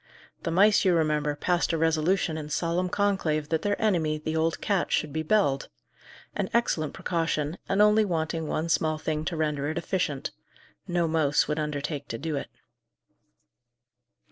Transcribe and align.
The 0.41 0.49
mice, 0.49 0.83
you 0.83 0.95
remember, 0.95 1.35
passed 1.35 1.73
a 1.73 1.77
resolution 1.77 2.35
in 2.35 2.49
solemn 2.49 2.89
conclave 2.89 3.49
that 3.49 3.61
their 3.61 3.79
enemy, 3.79 4.17
the 4.17 4.35
old 4.35 4.59
cat, 4.59 4.91
should 4.91 5.13
be 5.13 5.21
belled: 5.21 5.69
an 6.35 6.49
excellent 6.55 6.93
precaution, 6.95 7.59
and 7.69 7.83
only 7.83 8.03
wanting 8.03 8.47
one 8.47 8.67
small 8.67 8.97
thing 8.97 9.25
to 9.25 9.37
render 9.37 9.69
it 9.69 9.77
efficient 9.77 10.31
no 10.87 11.07
mouse 11.07 11.47
would 11.47 11.59
undertake 11.59 12.07
to 12.07 12.17
do 12.17 12.35
it. 12.35 12.47